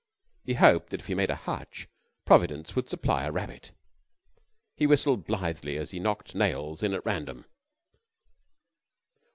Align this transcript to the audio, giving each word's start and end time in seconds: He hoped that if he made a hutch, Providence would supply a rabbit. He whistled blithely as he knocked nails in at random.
He 0.43 0.55
hoped 0.55 0.89
that 0.89 0.99
if 0.99 1.05
he 1.05 1.13
made 1.13 1.29
a 1.29 1.35
hutch, 1.35 1.87
Providence 2.25 2.75
would 2.75 2.89
supply 2.89 3.23
a 3.23 3.31
rabbit. 3.31 3.71
He 4.75 4.87
whistled 4.87 5.25
blithely 5.25 5.77
as 5.77 5.91
he 5.91 5.99
knocked 5.99 6.33
nails 6.33 6.81
in 6.81 6.95
at 6.95 7.05
random. 7.05 7.45